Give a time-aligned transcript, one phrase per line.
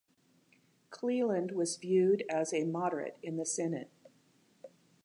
[0.89, 3.91] Cleland was viewed as a moderate in the Senate.